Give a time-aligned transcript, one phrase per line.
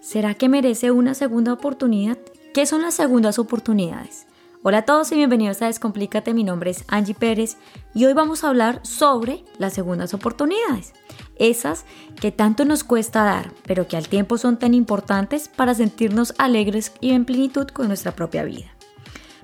[0.00, 2.16] ¿Será que merece una segunda oportunidad?
[2.54, 4.26] ¿Qué son las segundas oportunidades?
[4.62, 7.58] Hola a todos y bienvenidos a Descomplícate, mi nombre es Angie Pérez
[7.94, 10.94] y hoy vamos a hablar sobre las segundas oportunidades,
[11.36, 11.84] esas
[12.18, 16.94] que tanto nos cuesta dar, pero que al tiempo son tan importantes para sentirnos alegres
[17.02, 18.74] y en plenitud con nuestra propia vida.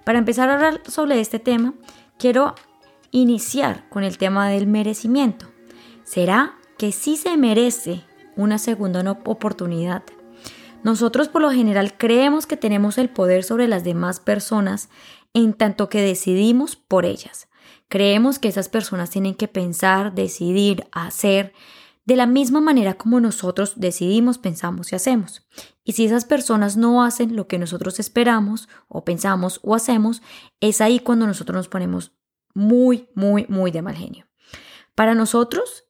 [0.04, 1.74] Para empezar a hablar sobre este tema,
[2.18, 2.54] quiero
[3.10, 5.48] iniciar con el tema del merecimiento.
[6.02, 8.04] ¿Será que sí se merece
[8.36, 10.02] una segunda oportunidad?
[10.86, 14.88] Nosotros por lo general creemos que tenemos el poder sobre las demás personas
[15.34, 17.48] en tanto que decidimos por ellas.
[17.88, 21.52] Creemos que esas personas tienen que pensar, decidir, hacer
[22.04, 25.44] de la misma manera como nosotros decidimos, pensamos y hacemos.
[25.82, 30.22] Y si esas personas no hacen lo que nosotros esperamos o pensamos o hacemos,
[30.60, 32.12] es ahí cuando nosotros nos ponemos
[32.54, 34.28] muy, muy, muy de mal genio.
[34.94, 35.85] Para nosotros,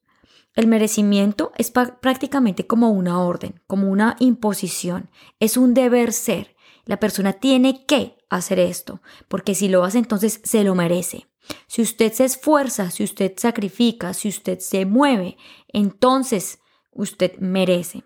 [0.57, 6.55] el merecimiento es prácticamente como una orden, como una imposición, es un deber ser.
[6.85, 11.27] La persona tiene que hacer esto, porque si lo hace entonces se lo merece.
[11.67, 16.57] Si usted se esfuerza, si usted sacrifica, si usted se mueve, entonces
[16.91, 18.03] usted merece.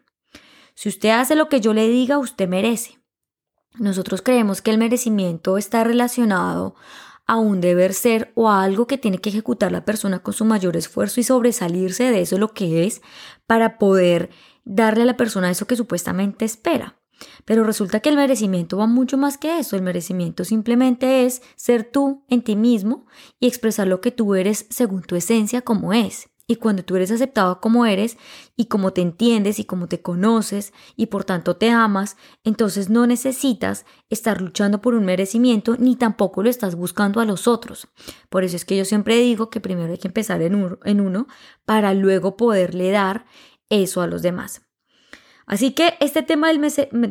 [0.75, 2.99] Si usted hace lo que yo le diga, usted merece.
[3.75, 6.75] Nosotros creemos que el merecimiento está relacionado
[7.31, 10.43] a un deber ser o a algo que tiene que ejecutar la persona con su
[10.43, 13.01] mayor esfuerzo y sobresalirse de eso lo que es
[13.47, 14.31] para poder
[14.65, 16.99] darle a la persona eso que supuestamente espera.
[17.45, 19.77] Pero resulta que el merecimiento va mucho más que eso.
[19.77, 23.05] El merecimiento simplemente es ser tú en ti mismo
[23.39, 26.30] y expresar lo que tú eres según tu esencia como es.
[26.52, 28.17] Y cuando tú eres aceptado como eres
[28.57, 33.07] y como te entiendes y como te conoces y por tanto te amas, entonces no
[33.07, 37.88] necesitas estar luchando por un merecimiento ni tampoco lo estás buscando a los otros.
[38.27, 40.55] Por eso es que yo siempre digo que primero hay que empezar en
[40.99, 41.27] uno,
[41.63, 43.25] para luego poderle dar
[43.69, 44.61] eso a los demás.
[45.45, 46.59] Así que este tema del,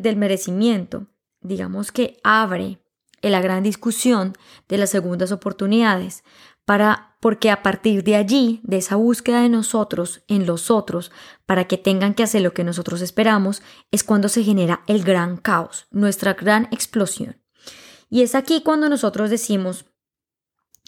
[0.02, 1.06] del merecimiento,
[1.40, 2.78] digamos que abre
[3.22, 4.34] la gran discusión
[4.68, 6.24] de las segundas oportunidades,
[6.70, 11.10] para, porque a partir de allí, de esa búsqueda de nosotros en los otros,
[11.44, 13.60] para que tengan que hacer lo que nosotros esperamos,
[13.90, 17.42] es cuando se genera el gran caos, nuestra gran explosión.
[18.08, 19.86] Y es aquí cuando nosotros decimos,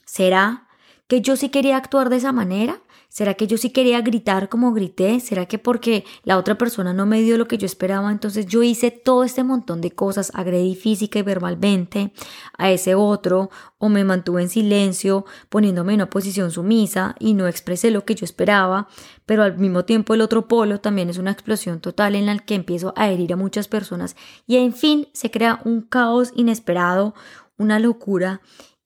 [0.06, 0.68] ¿será
[1.08, 2.80] que yo sí quería actuar de esa manera?
[3.12, 5.20] ¿Será que yo sí quería gritar como grité?
[5.20, 8.62] ¿Será que porque la otra persona no me dio lo que yo esperaba, entonces yo
[8.62, 12.14] hice todo este montón de cosas, agredí física y verbalmente
[12.56, 17.48] a ese otro o me mantuve en silencio poniéndome en una posición sumisa y no
[17.48, 18.88] expresé lo que yo esperaba,
[19.26, 22.54] pero al mismo tiempo el otro polo también es una explosión total en la que
[22.54, 27.14] empiezo a herir a muchas personas y en fin se crea un caos inesperado,
[27.58, 28.40] una locura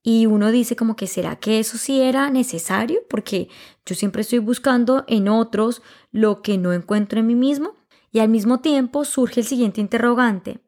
[0.09, 3.49] y uno dice como que será que eso sí era necesario porque
[3.85, 5.81] yo siempre estoy buscando en otros
[6.13, 7.75] lo que no encuentro en mí mismo
[8.13, 10.61] y al mismo tiempo surge el siguiente interrogante.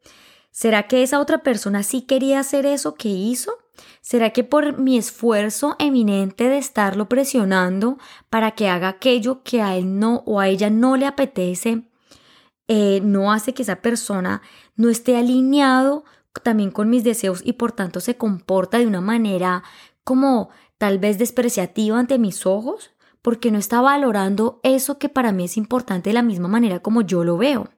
[0.52, 3.54] ¿Será que esa otra persona sí quería hacer eso que hizo?
[4.02, 7.98] ¿Será que por mi esfuerzo eminente de estarlo presionando
[8.30, 11.84] para que haga aquello que a él no o a ella no le apetece,
[12.68, 14.42] eh, no hace que esa persona
[14.76, 16.04] no esté alineado
[16.44, 19.64] también con mis deseos y por tanto se comporta de una manera
[20.04, 22.92] como tal vez despreciativa ante mis ojos,
[23.22, 27.02] porque no está valorando eso que para mí es importante de la misma manera como
[27.02, 27.70] yo lo veo,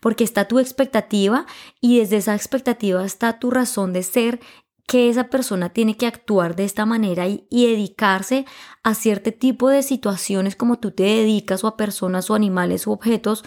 [0.00, 1.46] porque está tu expectativa
[1.80, 4.40] y desde esa expectativa está tu razón de ser
[4.86, 8.44] que esa persona tiene que actuar de esta manera y, dedicarse
[8.82, 12.90] a cierto tipo de situaciones como tú te dedicas o a personas o animales o
[12.90, 13.44] objetos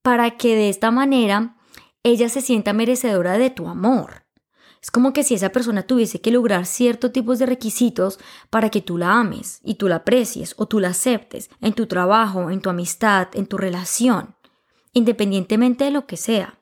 [0.00, 1.56] para que de esta manera
[2.02, 4.24] ella se sienta merecedora de tu amor.
[4.82, 8.18] Es como que si esa persona tuviese que lograr ciertos tipos de requisitos
[8.50, 11.86] para que tú la ames y tú la aprecies o tú la aceptes en tu
[11.86, 14.34] trabajo, en tu amistad, en tu relación,
[14.92, 16.58] independientemente de lo que sea.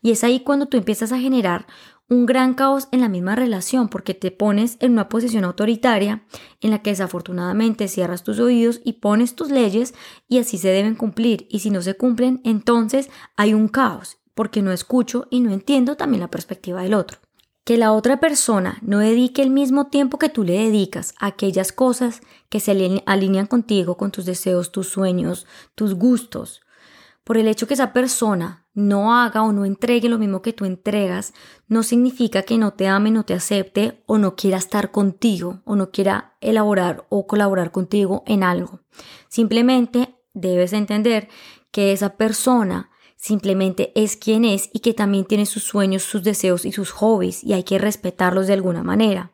[0.00, 1.66] Y es ahí cuando tú empiezas a generar
[2.08, 6.24] un gran caos en la misma relación porque te pones en una posición autoritaria
[6.60, 9.94] en la que desafortunadamente cierras tus oídos y pones tus leyes
[10.28, 14.62] y así se deben cumplir y si no se cumplen entonces hay un caos porque
[14.62, 17.18] no escucho y no entiendo también la perspectiva del otro.
[17.62, 21.72] Que la otra persona no dedique el mismo tiempo que tú le dedicas a aquellas
[21.72, 26.62] cosas que se alinean contigo, con tus deseos, tus sueños, tus gustos.
[27.22, 30.64] Por el hecho que esa persona no haga o no entregue lo mismo que tú
[30.64, 31.34] entregas,
[31.68, 35.76] no significa que no te ame, no te acepte o no quiera estar contigo o
[35.76, 38.80] no quiera elaborar o colaborar contigo en algo.
[39.28, 41.28] Simplemente debes entender
[41.70, 42.89] que esa persona
[43.20, 47.44] simplemente es quien es y que también tiene sus sueños, sus deseos y sus hobbies
[47.44, 49.32] y hay que respetarlos de alguna manera.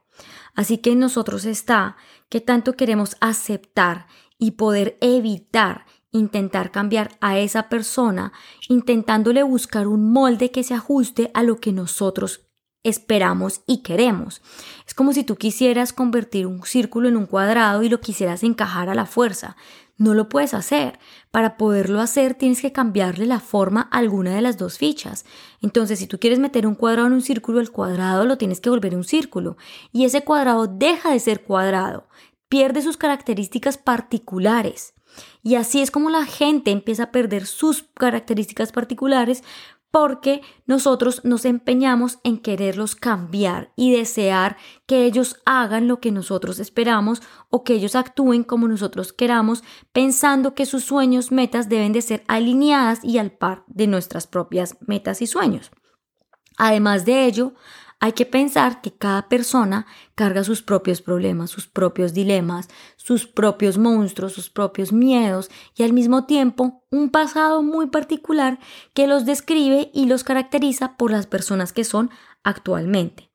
[0.54, 1.96] Así que en nosotros está
[2.28, 4.06] que tanto queremos aceptar
[4.38, 5.86] y poder evitar
[6.16, 8.32] intentar cambiar a esa persona,
[8.68, 12.42] intentándole buscar un molde que se ajuste a lo que nosotros
[12.82, 14.42] esperamos y queremos.
[14.86, 18.88] Es como si tú quisieras convertir un círculo en un cuadrado y lo quisieras encajar
[18.88, 19.56] a la fuerza.
[19.98, 20.98] No lo puedes hacer.
[21.30, 25.24] Para poderlo hacer tienes que cambiarle la forma a alguna de las dos fichas.
[25.62, 28.70] Entonces, si tú quieres meter un cuadrado en un círculo, el cuadrado lo tienes que
[28.70, 29.56] volver un círculo.
[29.92, 32.08] Y ese cuadrado deja de ser cuadrado,
[32.48, 34.92] pierde sus características particulares.
[35.42, 39.42] Y así es como la gente empieza a perder sus características particulares
[39.96, 46.58] porque nosotros nos empeñamos en quererlos cambiar y desear que ellos hagan lo que nosotros
[46.58, 49.64] esperamos o que ellos actúen como nosotros queramos,
[49.94, 54.76] pensando que sus sueños, metas deben de ser alineadas y al par de nuestras propias
[54.82, 55.70] metas y sueños.
[56.58, 57.54] Además de ello,
[57.98, 62.68] hay que pensar que cada persona carga sus propios problemas, sus propios dilemas,
[63.06, 68.58] sus propios monstruos, sus propios miedos y al mismo tiempo un pasado muy particular
[68.94, 72.10] que los describe y los caracteriza por las personas que son
[72.42, 73.30] actualmente.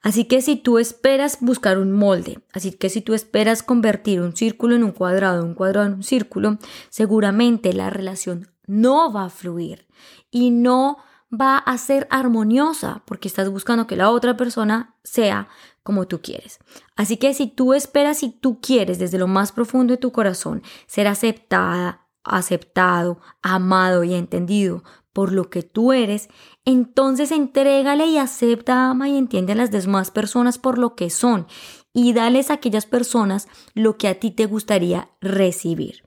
[0.00, 4.34] Así que si tú esperas buscar un molde, así que si tú esperas convertir un
[4.34, 6.56] círculo en un cuadrado, un cuadrado en un círculo,
[6.88, 9.86] seguramente la relación no va a fluir
[10.30, 10.96] y no
[11.32, 15.48] va a ser armoniosa porque estás buscando que la otra persona sea
[15.82, 16.58] como tú quieres.
[16.96, 20.62] Así que si tú esperas y tú quieres desde lo más profundo de tu corazón
[20.86, 26.28] ser aceptada, aceptado, amado y entendido por lo que tú eres,
[26.64, 31.46] entonces entrégale y acepta, ama y entiende a las demás personas por lo que son
[31.92, 36.04] y dales a aquellas personas lo que a ti te gustaría recibir.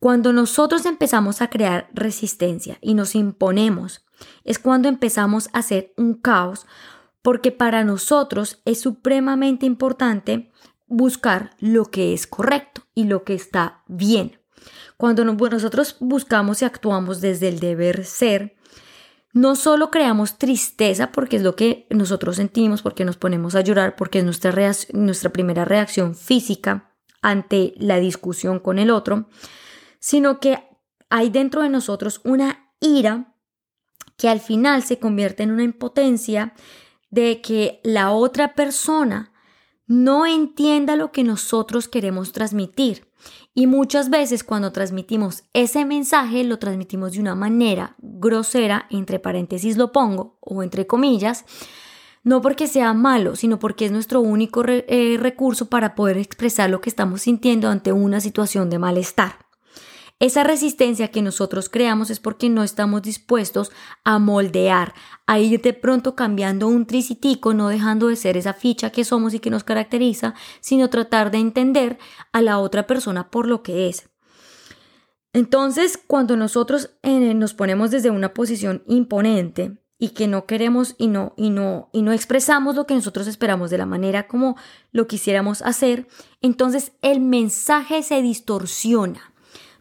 [0.00, 4.02] Cuando nosotros empezamos a crear resistencia y nos imponemos,
[4.44, 6.66] es cuando empezamos a hacer un caos,
[7.22, 10.50] porque para nosotros es supremamente importante
[10.86, 14.40] buscar lo que es correcto y lo que está bien.
[14.96, 18.56] Cuando nosotros buscamos y actuamos desde el deber ser,
[19.32, 23.96] no solo creamos tristeza porque es lo que nosotros sentimos, porque nos ponemos a llorar,
[23.96, 24.52] porque es nuestra,
[24.92, 29.28] nuestra primera reacción física ante la discusión con el otro,
[30.00, 30.64] sino que
[31.08, 33.29] hay dentro de nosotros una ira
[34.20, 36.52] que al final se convierte en una impotencia
[37.08, 39.32] de que la otra persona
[39.86, 43.08] no entienda lo que nosotros queremos transmitir.
[43.54, 49.78] Y muchas veces cuando transmitimos ese mensaje lo transmitimos de una manera grosera, entre paréntesis
[49.78, 51.46] lo pongo, o entre comillas,
[52.22, 56.82] no porque sea malo, sino porque es nuestro único eh, recurso para poder expresar lo
[56.82, 59.49] que estamos sintiendo ante una situación de malestar.
[60.20, 63.72] Esa resistencia que nosotros creamos es porque no estamos dispuestos
[64.04, 64.92] a moldear,
[65.26, 69.32] a ir de pronto cambiando un tricitico, no dejando de ser esa ficha que somos
[69.32, 71.98] y que nos caracteriza, sino tratar de entender
[72.32, 74.10] a la otra persona por lo que es.
[75.32, 81.06] Entonces, cuando nosotros eh, nos ponemos desde una posición imponente y que no queremos y
[81.06, 84.56] no, y, no, y no expresamos lo que nosotros esperamos de la manera como
[84.92, 86.08] lo quisiéramos hacer,
[86.42, 89.29] entonces el mensaje se distorsiona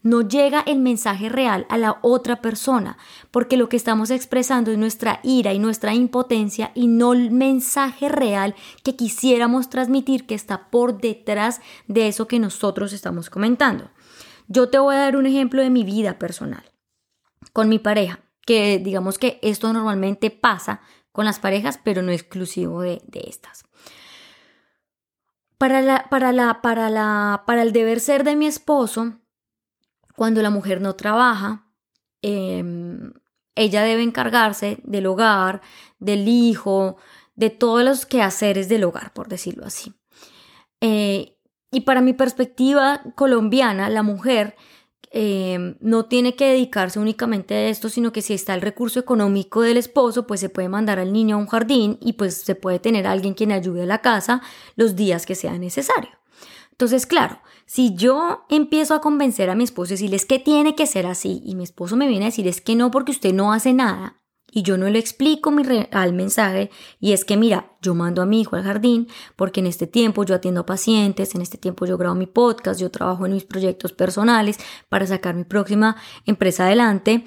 [0.02, 2.98] no llega el mensaje real a la otra persona,
[3.32, 8.10] porque lo que estamos expresando es nuestra ira y nuestra impotencia y no el mensaje
[8.10, 13.90] real que quisiéramos transmitir que está por detrás de eso que nosotros estamos comentando.
[14.48, 16.64] Yo te voy a dar un ejemplo de mi vida personal
[17.54, 20.82] con mi pareja, que digamos que esto normalmente pasa
[21.12, 23.64] con las parejas, pero no exclusivo de, estas.
[25.58, 29.20] Para, la, para, la, para, la, para el deber ser de mi esposo,
[30.20, 31.66] cuando la mujer no trabaja,
[32.22, 33.14] em,
[33.56, 35.62] ella debe encargarse del hogar,
[35.98, 36.98] del hijo,
[37.38, 39.94] de todos los quehaceres del hogar, por decirlo así.
[40.82, 41.38] Eh,
[41.72, 44.58] y para mi perspectiva colombiana, la mujer
[45.12, 49.62] em, no tiene que dedicarse únicamente a esto, sino que si está el recurso económico
[49.62, 52.80] del esposo, pues se puede mandar al niño a un jardín y pues se puede
[52.80, 54.42] tener a alguien quien ayude a la casa
[54.76, 56.19] los días que sea necesario.
[56.80, 60.88] Entonces, claro, si yo empiezo a convencer a mi esposo y decirles que tiene que
[60.88, 63.52] ser así y mi esposo me viene a decir es que no porque usted no
[63.52, 64.19] hace nada
[64.52, 68.26] y yo no le explico mi real mensaje y es que mira, yo mando a
[68.26, 71.98] mi hijo al jardín porque en este tiempo yo atiendo pacientes, en este tiempo yo
[71.98, 74.58] grabo mi podcast, yo trabajo en mis proyectos personales
[74.90, 77.24] para sacar mi próxima empresa adelante.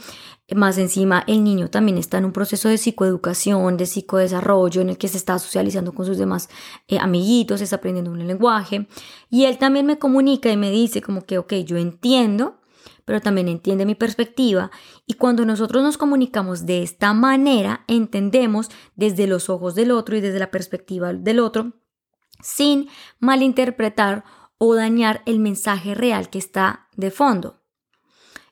[0.55, 4.99] Más encima, el niño también está en un proceso de psicoeducación, de psicodesarrollo, en el
[4.99, 6.51] que se está socializando con sus demás
[6.89, 8.87] eh, amiguitos, está aprendiendo un lenguaje.
[9.31, 12.57] Y él también me comunica y me dice como que, ok, yo entiendo,
[13.05, 14.71] pero también entiende mi perspectiva.
[15.07, 20.21] Y cuando nosotros nos comunicamos de esta manera, entendemos desde los ojos del otro y
[20.21, 21.73] desde la perspectiva del otro,
[22.41, 24.25] sin malinterpretar
[24.59, 27.63] o dañar el mensaje real que está de fondo.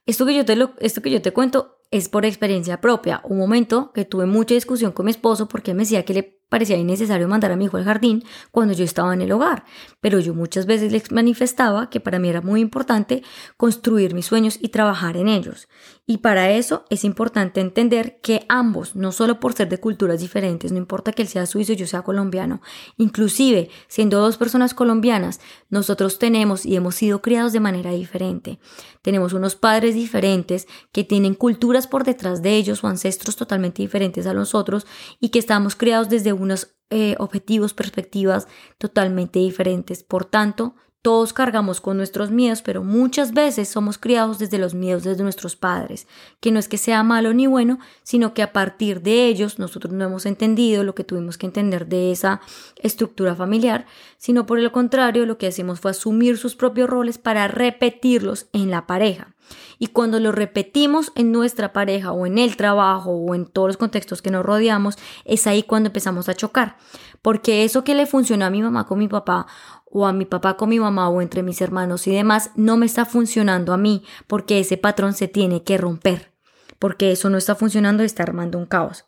[0.06, 3.20] esto que yo te, lo, esto que yo te cuento es por experiencia propia.
[3.24, 6.76] Un momento que tuve mucha discusión con mi esposo porque me decía que le parecía
[6.76, 9.64] innecesario mandar a mi hijo al jardín cuando yo estaba en el hogar,
[10.02, 13.22] pero yo muchas veces les manifestaba que para mí era muy importante
[13.56, 15.68] construir mis sueños y trabajar en ellos.
[16.10, 20.72] Y para eso es importante entender que ambos, no solo por ser de culturas diferentes,
[20.72, 22.62] no importa que él sea suizo y yo sea colombiano,
[22.96, 25.38] inclusive siendo dos personas colombianas,
[25.68, 28.58] nosotros tenemos y hemos sido criados de manera diferente.
[29.02, 34.26] Tenemos unos padres diferentes que tienen culturas por detrás de ellos o ancestros totalmente diferentes
[34.26, 34.88] a nosotros
[35.20, 38.48] y que estamos criados desde unos eh, objetivos, perspectivas
[38.78, 40.02] totalmente diferentes.
[40.02, 45.02] Por tanto, todos cargamos con nuestros miedos, pero muchas veces somos criados desde los miedos
[45.04, 46.06] de nuestros padres,
[46.40, 49.94] que no es que sea malo ni bueno, sino que a partir de ellos nosotros
[49.94, 52.42] no hemos entendido lo que tuvimos que entender de esa
[52.76, 53.86] estructura familiar,
[54.18, 58.70] sino por el contrario, lo que hacemos fue asumir sus propios roles para repetirlos en
[58.70, 59.34] la pareja.
[59.78, 63.76] Y cuando lo repetimos en nuestra pareja o en el trabajo o en todos los
[63.76, 66.76] contextos que nos rodeamos, es ahí cuando empezamos a chocar.
[67.22, 69.46] Porque eso que le funcionó a mi mamá con mi papá
[69.90, 72.86] o a mi papá con mi mamá o entre mis hermanos y demás no me
[72.86, 76.32] está funcionando a mí porque ese patrón se tiene que romper.
[76.78, 79.04] Porque eso no está funcionando y está armando un caos.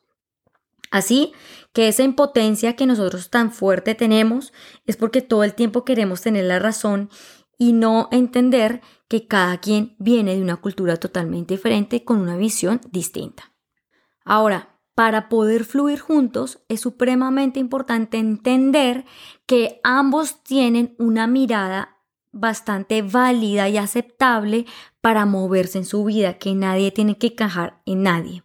[0.91, 1.33] Así
[1.73, 4.53] que esa impotencia que nosotros tan fuerte tenemos
[4.87, 7.09] es porque todo el tiempo queremos tener la razón
[7.57, 8.83] y no entender
[9.13, 13.53] que cada quien viene de una cultura totalmente diferente con una visión distinta.
[14.25, 19.05] Ahora, para poder fluir juntos es supremamente importante entender
[19.45, 21.99] que ambos tienen una mirada
[22.31, 24.65] bastante válida y aceptable
[25.03, 28.45] para moverse en su vida, que nadie tiene que encajar en nadie.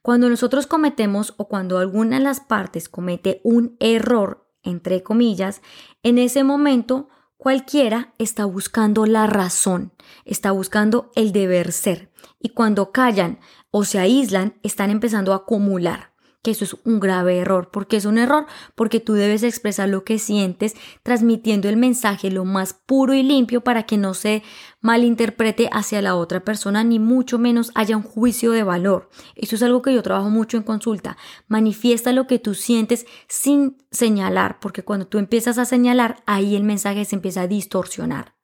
[0.00, 5.60] Cuando nosotros cometemos o cuando alguna de las partes comete un error, entre comillas,
[6.02, 9.92] en ese momento Cualquiera está buscando la razón,
[10.24, 12.10] está buscando el deber ser.
[12.40, 13.38] Y cuando callan
[13.70, 16.15] o se aíslan, están empezando a acumular
[16.46, 17.70] que eso es un grave error.
[17.72, 18.46] porque es un error?
[18.76, 23.62] Porque tú debes expresar lo que sientes, transmitiendo el mensaje lo más puro y limpio
[23.62, 24.44] para que no se
[24.80, 29.10] malinterprete hacia la otra persona, ni mucho menos haya un juicio de valor.
[29.34, 31.16] Eso es algo que yo trabajo mucho en consulta.
[31.48, 36.62] Manifiesta lo que tú sientes sin señalar, porque cuando tú empiezas a señalar, ahí el
[36.62, 38.36] mensaje se empieza a distorsionar.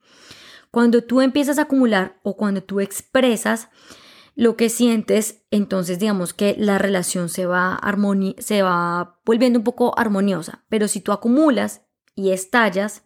[0.73, 3.69] Cuando tú empiezas a acumular o cuando tú expresas,
[4.35, 7.81] lo que sientes, entonces digamos que la relación se va,
[8.39, 10.65] se va volviendo un poco armoniosa.
[10.69, 11.83] Pero si tú acumulas
[12.15, 13.05] y estallas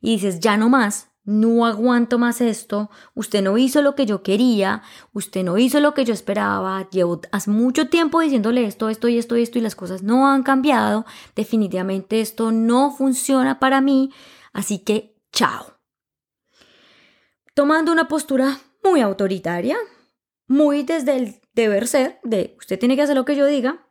[0.00, 4.22] y dices, ya no más, no aguanto más esto, usted no hizo lo que yo
[4.22, 4.82] quería,
[5.12, 9.18] usted no hizo lo que yo esperaba, llevo hace mucho tiempo diciéndole esto, esto y
[9.18, 11.04] esto y esto y las cosas no han cambiado,
[11.34, 14.12] definitivamente esto no funciona para mí,
[14.52, 15.78] así que chao.
[17.54, 19.76] Tomando una postura muy autoritaria,
[20.46, 23.86] muy desde el deber ser, de usted tiene que hacer lo que yo diga,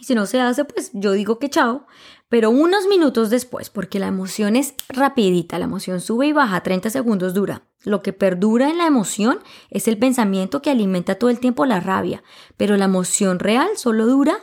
[0.00, 1.86] y si no se hace, pues yo digo que chao,
[2.28, 6.90] pero unos minutos después, porque la emoción es rapidita, la emoción sube y baja, 30
[6.90, 7.62] segundos dura.
[7.84, 9.38] Lo que perdura en la emoción
[9.70, 12.24] es el pensamiento que alimenta todo el tiempo la rabia,
[12.56, 14.38] pero la emoción real solo dura,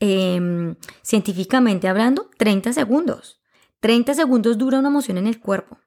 [0.00, 3.40] em, científicamente hablando, 30 segundos.
[3.80, 5.78] 30 segundos dura una emoción en el cuerpo.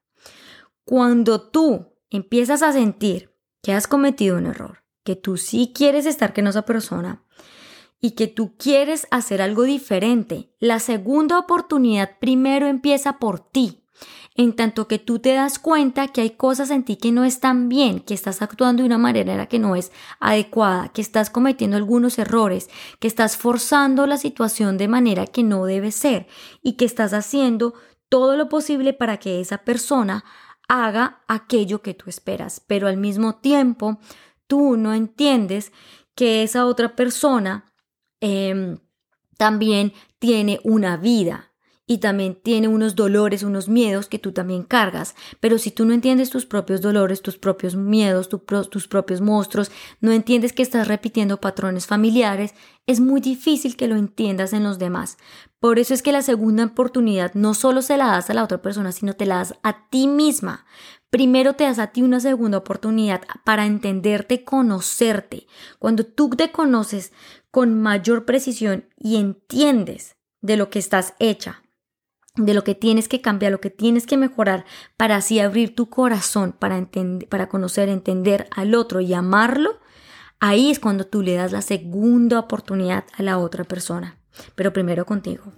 [0.84, 6.34] Cuando tú empiezas a sentir que has cometido un error, que tú sí quieres estar
[6.34, 7.22] con esa persona
[8.00, 13.78] y que tú quieres hacer algo diferente, la segunda oportunidad primero empieza por ti.
[14.34, 17.68] En tanto que tú te das cuenta que hay cosas en ti que no están
[17.68, 22.18] bien, que estás actuando de una manera que no es adecuada, que estás cometiendo algunos
[22.18, 26.26] errores, que estás forzando la situación de manera que no debe ser
[26.62, 27.74] y que estás haciendo
[28.08, 30.24] todo lo posible para que esa persona
[30.66, 33.98] haga aquello que tú esperas, pero al mismo tiempo
[34.52, 35.72] tú no entiendes
[36.14, 37.72] que esa otra persona
[38.20, 38.76] em,
[39.38, 41.54] también tiene una vida
[41.86, 45.14] y también tiene unos dolores, unos miedos que tú también cargas.
[45.40, 49.70] Pero si tú no entiendes tus propios dolores, tus propios miedos, tus propios monstruos,
[50.02, 52.54] no entiendes que estás repitiendo patrones familiares,
[52.86, 55.16] es muy difícil que lo entiendas en los demás.
[55.60, 58.60] Por eso es que la segunda oportunidad no solo se la das a la otra
[58.60, 60.66] persona, sino te la das a ti misma.
[61.12, 65.46] Primero te das a ti una segunda oportunidad para entenderte, conocerte.
[65.78, 67.12] Cuando tú te conoces
[67.50, 71.64] con mayor precisión y entiendes de lo que estás hecha,
[72.34, 74.64] de lo que tienes que cambiar, lo que tienes que mejorar
[74.96, 76.88] para así abrir tu corazón, para,
[77.28, 79.80] para conocer, entender al otro y amarlo,
[80.40, 84.16] ahí es cuando tú le das la segunda oportunidad a la otra persona,
[84.54, 85.52] pero primero contigo.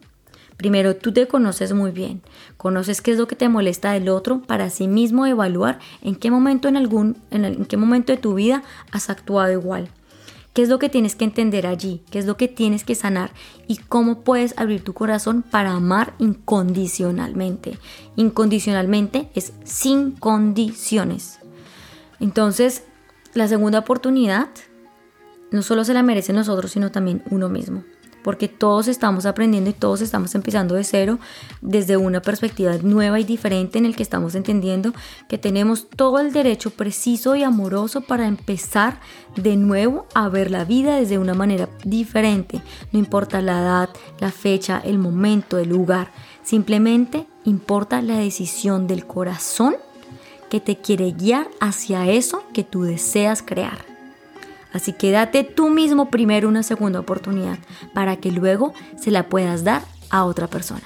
[0.56, 2.22] Primero, tú te conoces muy bien,
[2.56, 6.30] conoces qué es lo que te molesta del otro para sí mismo evaluar en qué
[6.30, 9.88] momento en algún en, qué momento de tu vida has actuado igual.
[10.52, 12.02] ¿Qué es lo que tienes que entender allí?
[12.12, 13.32] ¿Qué es lo que tienes que sanar?
[13.66, 17.76] ¿Y cómo puedes abrir tu corazón para amar incondicionalmente?
[18.14, 21.40] Incondicionalmente es sin condiciones.
[22.20, 22.84] Entonces,
[23.34, 24.48] la segunda oportunidad
[25.50, 27.82] no solo se la merece nosotros, sino también uno mismo
[28.24, 31.18] porque todos estamos aprendiendo y todos estamos empezando de cero
[31.60, 34.94] desde una perspectiva nueva y diferente en el que estamos entendiendo
[35.28, 38.98] que tenemos todo el derecho preciso y amoroso para empezar
[39.36, 42.62] de nuevo a ver la vida desde una manera diferente.
[42.92, 46.10] No importa la edad, la fecha, el momento, el lugar,
[46.42, 49.76] simplemente importa la decisión del corazón
[50.48, 53.93] que te quiere guiar hacia eso que tú deseas crear.
[54.74, 57.58] Así que date tú mismo primero una segunda oportunidad
[57.94, 60.82] para que luego se la puedas dar a otra persona.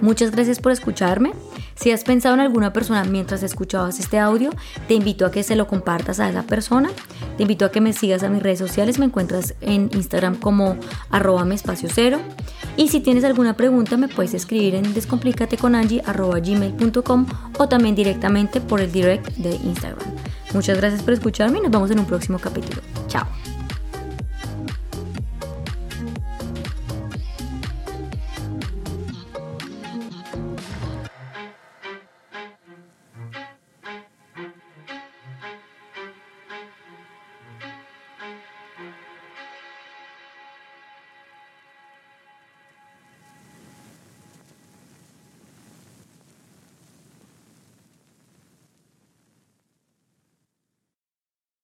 [0.00, 1.32] Muchas gracias por escucharme.
[1.76, 4.50] Si has pensado en alguna persona mientras escuchabas este audio,
[4.86, 6.90] te invito a que se lo compartas a esa persona.
[7.36, 8.98] Te invito a que me sigas a mis redes sociales.
[8.98, 10.76] Me encuentras en Instagram como
[11.10, 11.46] arroba
[11.92, 12.18] cero.
[12.76, 17.26] Y si tienes alguna pregunta, me puedes escribir en descomplicateconangie.gmail.com
[17.58, 20.00] o también directamente por el direct de Instagram.
[20.54, 22.80] Muchas gracias por escucharme y nos vemos en un próximo capítulo.
[23.08, 23.26] Chao.